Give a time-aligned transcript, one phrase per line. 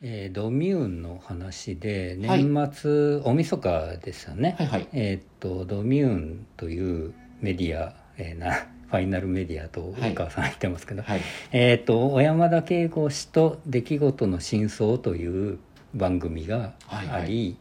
[0.00, 2.44] えードミューンの話ではい。
[2.44, 4.88] 年末、大晦日ですよね、はいはい。
[4.92, 8.52] えーっとドミューンというメディア、えーな
[8.88, 10.14] ファイナルメディアとおはい。
[10.14, 11.20] 母さん言ってますけど、はい。
[11.52, 15.58] えーっと小山田圭吾氏と出来事の真相という
[15.94, 17.56] 番組があり、はいはい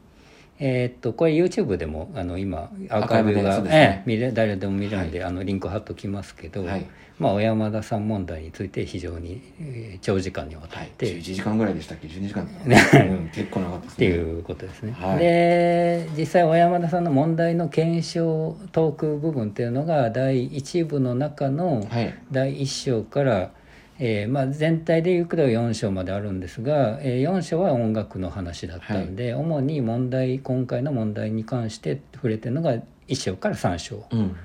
[0.59, 3.69] えーっとこれ YouTube でもあの今アーカイブが、ね。
[3.71, 6.87] ええ見れ誰でも見れるんで、あのリンク貼っときますけど、はい。
[7.19, 10.87] まあ、小山田さん問題について非常に、えー長時間にわたはい。
[10.87, 12.47] って、11時間ぐらいでしたっけ？12時間。
[12.65, 12.77] ね。
[12.93, 14.07] うん、結構長かったですね。
[14.07, 15.19] っていうことですね、はい。
[15.19, 22.13] で実際小山田さんの問題の検証トーク部分っていうのが第1部の中のはい。
[22.31, 23.51] 第1章から、
[23.99, 32.75] えーまあ、全体でいうと4章まであるんですが、え4章は音楽の話だったんで、主に問題今回の問題に関して触れてるのが
[33.07, 34.05] 1章から3章。
[34.11, 34.35] うん。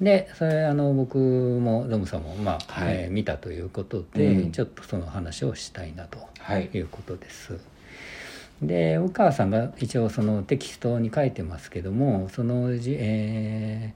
[0.00, 2.94] でそれあの僕もドムさんも、まあはい。
[2.94, 4.52] えー見たということで、うん。
[4.52, 6.18] ちょっとその話をしたいなと。
[6.38, 6.68] はい。
[6.72, 7.58] いうことです。
[8.62, 13.94] で宇川さんが一応そのテキストに書いてますけどもそのじ、え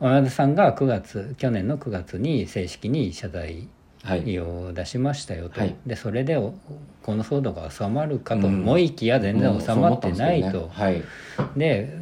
[0.00, 3.68] ー、山田さんが9月去年の9月に正式に謝罪はい
[4.04, 5.76] を出しましたよと、はい。
[5.86, 6.54] でそれでお
[7.02, 11.02] この騒動が収まるかと思いきや全然収まってないと、はい。
[11.56, 11.96] で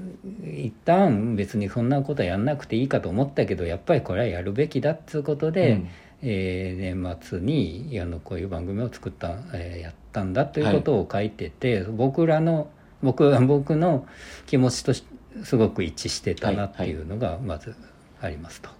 [0.45, 5.89] 一旦別にそんなことやんなくていいかと思ったけどやっぱりこれはやるべきだっつうことで、うん。
[6.23, 12.69] えー年末にあのこういう番組を作った、えーやったんだということを書いてて、僕らの
[13.03, 14.07] 僕僕の
[14.47, 15.05] 気持ちとし
[15.45, 17.75] すごく一致してたなっていうのがまず
[18.21, 18.71] ありますと。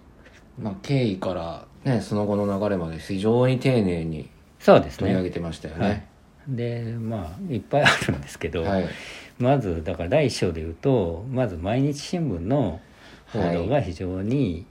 [0.59, 4.29] まあ、経緯から、ね、その後の流れまで非常に丁寧に
[4.59, 4.97] そうですね。
[4.99, 5.89] 取り上げてましたよはい。
[5.89, 6.07] ね。、
[6.47, 8.85] でまあいっぱいあるんですけど、はい。
[9.39, 12.79] まずだから第一章で言うとまず毎日新聞の
[13.27, 14.65] 報道が非常に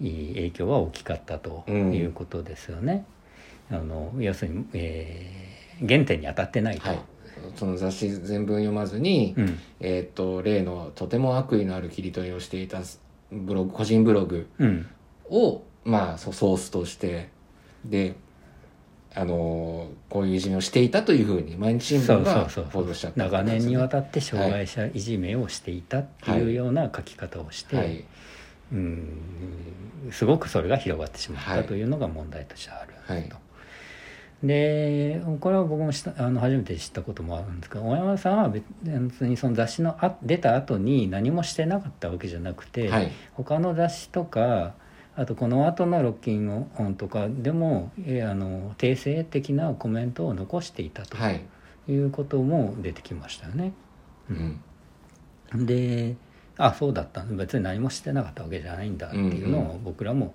[0.00, 1.94] いい影響が大きかったとうん。
[1.94, 3.04] いうことですよね。
[3.70, 6.86] あの要するに、えー原点に当たってないと。
[6.86, 6.98] はい、
[7.56, 9.58] その雑誌全文読まずに、うん。
[9.80, 12.80] えーっと例のとても悪意のある切り取りをしていた
[13.32, 14.86] ブログ個人ブログうん。
[15.30, 17.28] を、まあ、ソースとして。
[17.84, 18.14] で
[19.12, 23.24] あのーこういういじめをしていたというふうに毎日新聞が報道しちゃった。
[23.24, 28.04] 長年にわたっって障害者いじめをしていたっていうような書き方をして、はい。
[28.72, 29.08] うん
[30.12, 31.62] すごくそれが広がってしまっはい。
[31.62, 33.12] たというのが問題としてあると。
[33.12, 33.28] はい。
[34.44, 43.12] でこれは僕もあの初めて知ったこともあるんですけど大山さんは別にその雑誌のあ出た後に何もしてなかったわけじゃなくて、はい。
[43.34, 44.74] 他の雑誌とか
[45.20, 51.42] あとこの後のロッキンオンとかでもえあの訂正的なコメントを残していたとはい、
[51.88, 53.74] いうことも出てきましたよね。
[54.30, 56.16] うん、で
[56.56, 57.22] あそうだった。
[57.22, 60.32] 別に何もしてなかったわけじゃないんだっていうのうんを僕らも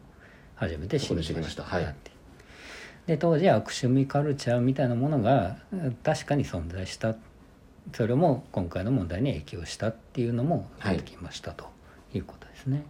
[0.53, 1.63] 初めて知りました,、そこで知りました。
[1.63, 1.95] はい。
[3.07, 7.15] で当時悪趣味カルチャーみたいなものがうん確かに存在した。
[7.91, 11.65] それも今回の問題に影響したっていうのも出てきました、と
[12.13, 12.83] いうことですね。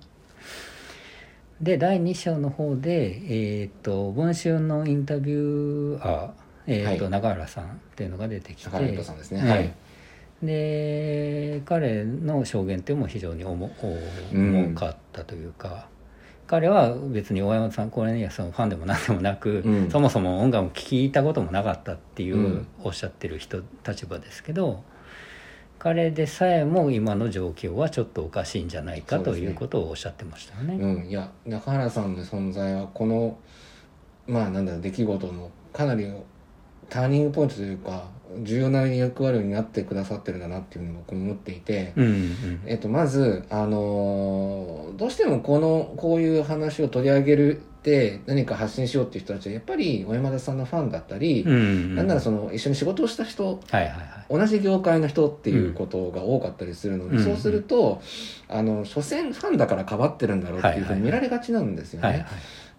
[1.61, 3.21] で第2章の方で、
[3.61, 6.31] えー、と文春のインタビュアー、
[6.67, 7.11] えーとはい。
[7.11, 9.41] 永原さんっていうのが出てきて中原さんですね。
[9.43, 9.49] ええ。
[9.49, 9.73] はい。
[10.43, 13.71] で彼の証言っていうのも非常に重
[14.33, 14.55] うん。
[14.55, 15.87] 重かったというか、
[16.45, 19.89] 彼は別に大山さんこれにはそのファンでも何でもなく、うん。
[19.89, 22.67] そもそも音楽を聴いたこともなかったっていう、うん。
[22.83, 24.83] おっしゃってる人立場ですけど
[25.79, 29.23] 彼でさえも今の状況はちょっとおかしいんじゃないかね。
[29.23, 30.75] ということをおっしゃってましたよね。
[30.75, 33.37] うん、いや中原さんの存在はこの
[34.27, 36.11] まあなんだろう出来事のかなり
[36.89, 38.07] ターニングポイントというか
[38.43, 42.61] 重要な役割を担ってくださってるんだなっていうのを僕も思っていて、うんうん。
[42.65, 54.25] えっと、まず、あのーどうしてもこのこういう話を取り上げるって何か発信しようっていう人たちはやっぱり小山田さんのファンだったり、うんうんなんならその一緒に仕事をした人はいはいはい。
[54.27, 57.23] 同じ業界の人っていうことが多かったりするので、うん。
[57.23, 58.01] そうすると
[58.49, 62.07] あの所詮ファンだからかばってるんだろうっていうふうに見られがちなんですよね。
[62.07, 62.27] はいはい。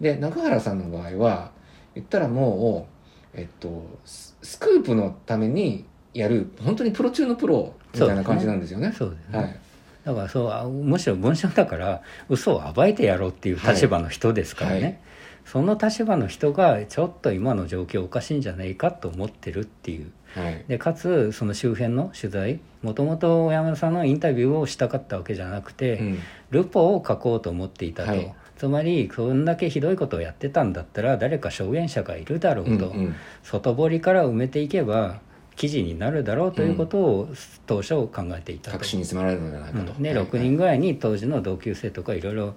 [0.01, 1.51] で中原さんの場合は
[1.95, 2.89] 言ったらも
[3.33, 8.93] う、えっと、ススクープのためにやる本当にプロ中のプロみたいな感じなんですよね。
[8.95, 9.59] そうですね、はい
[10.07, 14.83] だからそうあむしろ文章だから嘘を暴いてやろうっていう立場の人ですからね、はい。
[14.83, 14.99] はい
[15.47, 20.11] その立場の人がちょっと今の状況おかしいんじゃないかと思ってるっていう。
[20.35, 20.65] はい。
[20.67, 26.19] でかつその周辺の取材もともと小山田さんのインタビューをしたかったわけじゃなくて、うん。
[26.51, 28.35] ルポを書こうと思っていたと、はい。
[28.57, 35.21] つまりそんだけひどいことをやってたんだったら誰か証言者がいるだろうと、うんうん外堀から埋めていけば
[35.57, 37.29] 記事になるだろうということを
[37.65, 38.77] 当初考えていたと。
[38.77, 39.91] 確信に迫られるのではないかと。
[39.91, 40.03] うん。
[40.03, 40.25] ではい。
[40.25, 42.53] 6人ぐらいに当時の同級生とかいろいろ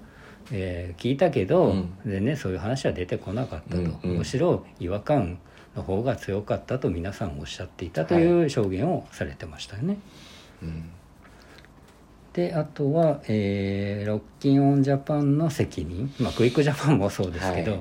[0.52, 1.94] えー聞いたけど、うん。
[2.04, 3.98] でねそういう話は出てこなかったと、うん。
[4.04, 4.16] うん。
[4.18, 5.38] むしろ違和感
[5.74, 9.96] の方が強かったと皆さんおっしゃっていたという証言をされてましたよね。
[10.62, 10.90] うん。
[12.34, 17.80] であとは、えーロッキンオンジャパンの責任、まあ、クイックジャパンもそうですけど、はい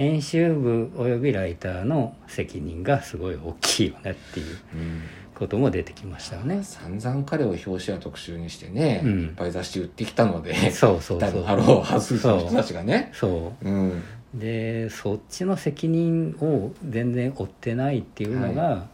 [0.00, 5.02] 編集部およびライターの責任がすごい大きいよねっていううん。
[5.34, 6.64] ことも出てきましたよね。
[6.64, 9.20] 散々彼を表紙や特集にしてね、うん。
[9.24, 11.42] いっぱい雑誌売ってきたのでそうそうそう。
[11.42, 13.10] ハローハウスの人たちがね。
[13.12, 13.68] そう。
[13.68, 14.02] うん。
[14.34, 18.86] でそっちの責任を全然負ってないっていうのが、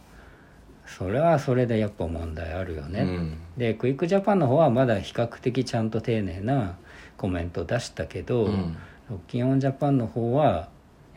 [0.85, 3.37] それはそれでやっぱ問題あるよね、うん。
[3.55, 6.75] でクイックジャパンの方はまだ比較的ちゃんと丁寧な
[7.15, 8.75] コメントを出したけど、うん。
[9.09, 10.67] ロッキンオンジャパンの方は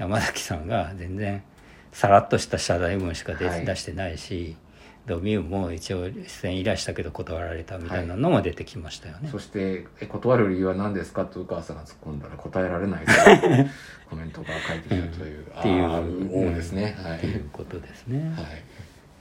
[0.01, 1.43] 山崎さんが全然
[1.93, 3.67] さらっとした謝罪文しか出,、はい。
[3.67, 4.57] 出してないし
[5.07, 13.71] ドミューも一応出演依頼したけど断られたみたいなのも出てきましたよね、そしてえ断る理由は何ですかと宇川さんが突っ込んだら答えられないという
[14.09, 17.19] コメントが返ってきたという、 っていうあー王ですね、はい。
[17.19, 18.45] っていうことですね、はい。
[18.45, 18.47] っ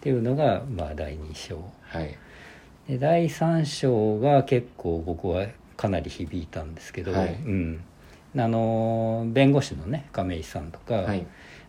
[0.02, 1.64] ていうのがまあ第2章。
[1.82, 2.18] はい。
[2.88, 7.34] で第3章が結構僕はかなり響いたんですけど、はい。
[7.34, 7.82] うん、
[8.38, 11.26] あの弁護士のね亀井さんとか、はい。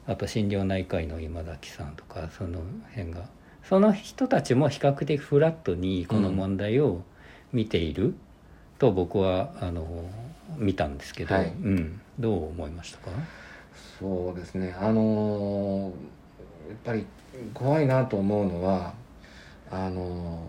[0.07, 2.61] あと心療内科医の今崎さんとかその
[2.91, 3.27] 辺が
[3.63, 7.03] その人たちも比較的フラットにこの問題を
[7.53, 8.15] 見ている
[8.79, 9.87] と僕はあの
[10.57, 11.47] 見たんですけど、はい。
[11.47, 13.11] うん、どう思いましたか？
[14.01, 14.75] そうですね。
[14.81, 15.91] あのーや
[16.75, 17.07] っぱり
[17.55, 18.95] 怖いなと思うのは
[19.71, 20.43] あの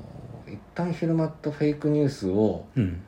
[0.48, 3.02] ー一旦広まったフェイクニュースをうん。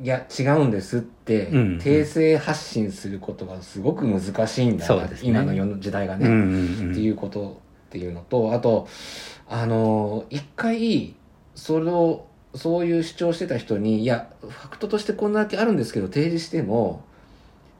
[0.00, 5.10] いや違うんですってうん訂正発信することがすごく難しいんだな、ね。
[5.22, 8.88] 今の世の時代がね、っていうことっていうのとあと
[9.48, 11.14] あの一回
[11.54, 17.04] それをそういう主張してた人にいやファクトとしてこんだけあるんですけど提示しても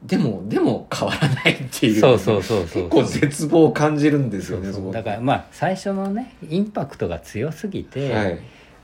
[0.02, 2.82] でもでも変わらないっていうそうそうそうそう。
[2.84, 4.92] 結構絶望を感じるんですよねそうそう。
[4.92, 8.38] だからまあ最初のねインパクトが強すぎて、はい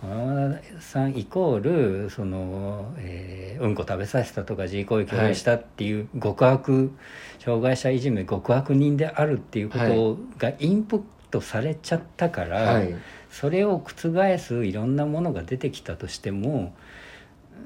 [0.08, 6.90] 山田さんイコールその、えーうんこ食べさせたとか自慰行為を共有したっていう極悪、
[7.38, 12.94] 障害者いじめ極悪人であるっていうことがインプットされちゃったから、はい。
[13.30, 16.72] それを覆すいろんなものが出てきたとしても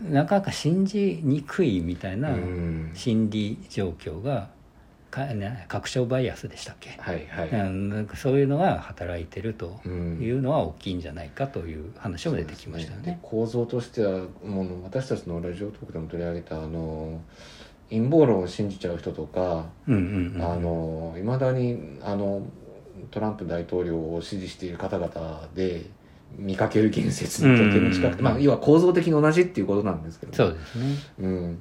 [0.09, 2.91] なかなか信じにくいみたいなうん。
[2.95, 4.49] 心理状況が
[5.11, 8.17] かね確証バイアスでしたっけ、はいはい。
[8.17, 13.13] そういうのが働いてるとうんいうのは大きいんじゃないかという話も出てきましたよね。
[13.13, 17.21] で構造としてはもう私たちのラジオトークでも取り上げたあの
[17.91, 22.43] 陰謀論を信じちゃう人とかうんうんうん、あのいまだにあの
[23.11, 25.87] トランプ大統領を支持している方々で
[26.37, 28.25] 見かける言説にとても近くて、うん。
[28.25, 30.35] まあ、要は構造的に同じっていうことなんですけど。
[30.35, 30.85] そうですね。
[31.21, 31.59] うん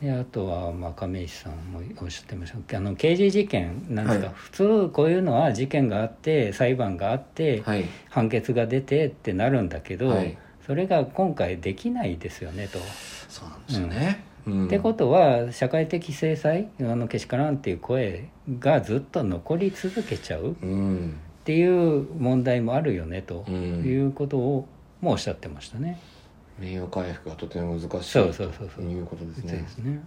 [0.00, 2.58] であとは、まあ、亀石さんもおっしゃってました。
[2.58, 4.34] けどあの刑事事件なんですか、はい。
[4.34, 7.84] 普通こういうのは事件があって裁判があって、はい。
[8.08, 10.38] 判決が出てってなるんだけど、はい。
[10.66, 12.78] それが今回できないですよねと。
[13.28, 14.66] そうなんですよね、うん。
[14.66, 21.16] ってことは社会的制裁あのけしからんっていう声がずっと残り続けちゃううん。
[21.40, 23.54] っていう問題もあるよねとうん。
[23.84, 24.68] いうことを
[25.00, 25.98] もおっしゃってましたね。
[26.60, 28.68] 名誉回復がとても難しいそうそうそうそう。
[28.68, 29.52] ということですね。
[29.52, 30.00] ですね。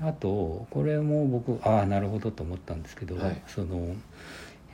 [0.00, 3.42] あとこれも僕ああなるほどと思ったんですけど、はい。
[3.46, 3.94] その、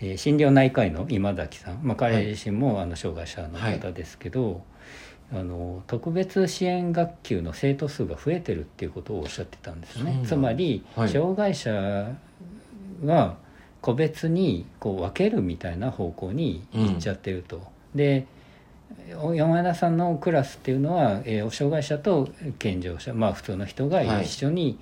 [0.00, 4.62] えー心療内科医の今崎さん、まあ、彼自身もあの障害者の方ですけど、
[5.32, 10.22] あの特別支援学級の生徒数が増えてるっていうことをおっしゃってたんですよね。
[10.24, 11.08] つまり、はい。
[11.08, 12.16] 障害者
[13.04, 13.36] は
[13.82, 17.62] 個別にこう分けるみたいな方向に行っちゃってると。
[17.94, 18.26] で
[19.34, 22.28] 山田さんのクラスっていうのは、えー障害者と
[22.58, 24.78] 健常者まあ普通の人がはい一緒に、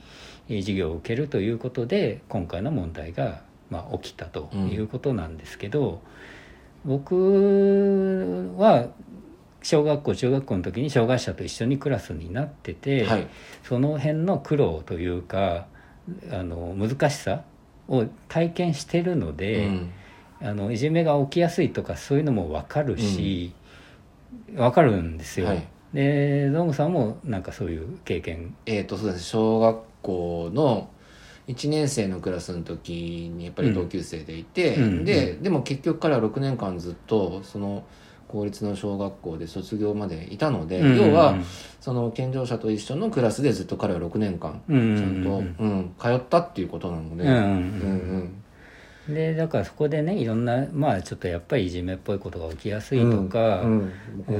[0.48, 6.00] えー授業を受けるということで今回の問題が、まあ、起きたということなんですけど、
[6.84, 8.88] 僕は
[9.62, 13.28] 小学校中学校の時に障害者と一緒にクラスになってて、はい
[13.62, 15.66] その辺の苦労というか
[16.30, 17.42] あの難しさ
[17.88, 19.66] を体験してるので。
[19.66, 19.92] うん
[20.40, 23.52] あのいじめが起きやすいとかそういうのも分かるし、
[24.54, 25.66] 分かるんですよ、はい。
[25.92, 28.54] でドームさんもなんかそういう経験。
[28.66, 29.22] えー、とそうですね。
[29.22, 30.90] 小学校の
[31.48, 37.84] 1年生のクラスの時にやっぱり同級生でいて、うんででも結局彼は6年間ずっとその
[38.28, 41.36] 公立の小学校で卒業までいたので、うん要は
[41.80, 47.30] その健常者と一緒のクラスでずっと彼は6年間ちうんゃんと、うん通ったっていうことなので、うん。
[47.30, 47.44] うんう
[48.18, 48.42] ん
[49.08, 53.92] でだからそこでねいろんなまあちょっとやっぱりいじめっぽいことが起きやすいとか、うん
[54.28, 54.32] う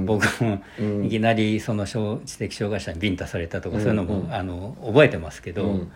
[0.00, 0.06] ん。
[0.06, 0.60] 僕も
[1.04, 4.34] いきなりその小知的障害者にビンタされたとか、うんそういうのも、うん。
[4.34, 5.92] あの覚えてますけど、うん。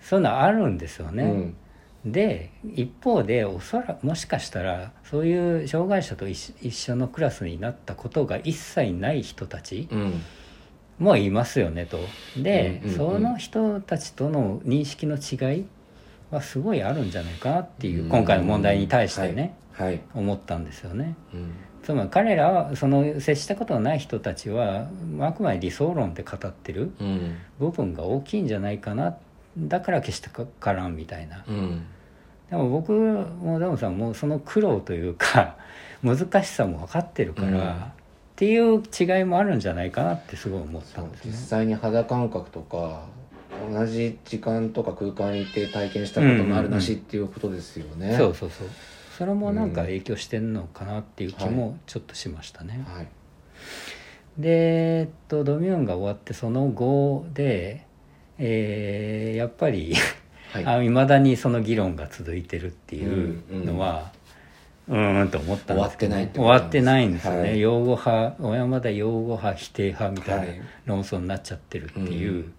[0.00, 1.56] そういうのあるんですよね。
[2.04, 2.12] うん。
[2.12, 10.22] で一方でおそらもしかしたらそういう障害者と一一緒のクラスになったことが一切ない人たちうん。
[10.98, 11.98] もいますよねと。
[12.36, 15.64] で、その人たちとの認識の違い
[16.32, 18.08] はすごいあるんじゃないかなっていう、うん。
[18.08, 20.00] 今回の問題に対してね、はい。
[20.14, 21.16] 思ったんですよね。
[21.34, 21.52] うん。
[21.82, 24.86] つまり彼らはその接したことのない人たちは
[25.20, 27.36] あくまで理想論で語ってるうん。
[27.58, 29.16] 部分が大きいんじゃないかな
[29.58, 31.44] だから決してかからんみたいな。
[31.46, 31.84] うん。
[32.50, 35.56] でも僕もダムさんもその苦労というか
[36.02, 37.70] 難しさも分かってるから、うん。
[37.70, 41.32] っていう違いもあるんじゃないかなってすごい思ったん実ですね。
[41.32, 43.02] 際に肌感覚とか
[43.70, 48.68] 同じ時間とか空間にいて体験したことのあるなしっていうことですよね、そうそうそう。
[49.18, 52.84] それもなんか影響してんのかなっていう気もちょっとしましたね。
[52.88, 53.08] はい。
[54.38, 57.84] で、えっと、ドミューンが終わってその後で、
[58.38, 59.94] えーやっぱり
[60.52, 60.86] はい。
[60.86, 64.12] いまだにその議論が続いてるっていうのは、
[64.88, 66.84] うーんと思ったんですけど終わってないって終わってなんです。
[66.84, 67.60] ないんですよね、はい。
[67.60, 70.56] 擁護派小山田擁護派否定派みたはい。
[70.56, 72.52] いな論争になっちゃってるっていう、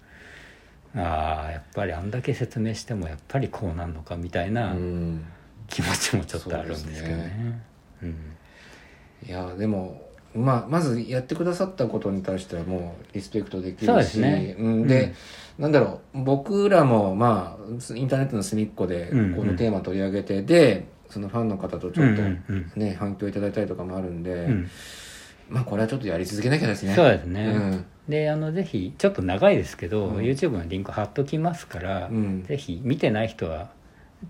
[0.96, 5.26] ああやっぱりあんだけ説明してもやっぱりこうなんのかみたいなうん。
[5.68, 7.62] 気持ちもちょっとあるんですけどね。
[8.04, 8.16] うん。
[9.26, 14.56] いやでもまあまずやってくださったことに対してはもうリスペクトできそうるしですね。
[14.60, 15.14] うん、で、
[15.58, 15.64] うん。
[15.64, 19.36] なんだろう僕らもまあインターネットの隅っこでうんうん。
[19.36, 22.72] このテーマ取り上げて、でそのファンの方とちょっとうんうん。
[22.76, 24.70] ね、反響いただいたりとかもあるんで、うん
[25.50, 26.96] まあこれはちょっとやり続けなきゃですね。
[26.96, 27.86] そうですね、うん。
[28.10, 30.18] であのぜひちょっと長いですけど、うん。
[30.18, 32.44] YouTube のリンク貼っときますから、うん。
[32.44, 33.70] ぜひ見てない人は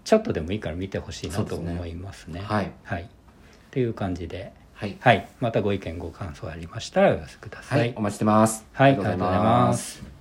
[0.03, 2.41] ちょっとでもいいから見てほしいなと思いますね。
[2.41, 2.71] はい。
[2.83, 3.09] はい、
[3.71, 7.79] という感じで、はい、はい、またご意見ご感想ありましたらお寄せください。
[7.79, 8.65] はい、お待ちしてます。
[8.73, 8.91] はい。
[8.91, 10.12] ありがとうございます